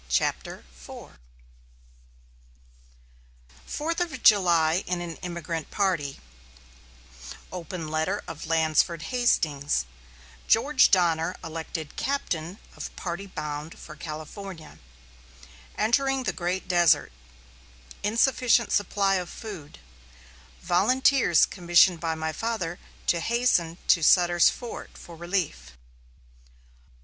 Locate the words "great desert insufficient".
16.33-18.71